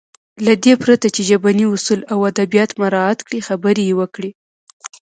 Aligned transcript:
له 0.45 0.53
دې 0.63 0.73
پرته 0.83 1.07
چې 1.15 1.21
ژبني 1.29 1.65
اصول 1.73 2.01
او 2.13 2.19
ادبيات 2.31 2.71
مراعت 2.81 3.19
کړي 3.27 3.39
خبرې 3.47 3.83
يې 3.89 3.97
وکړې. 3.99 4.29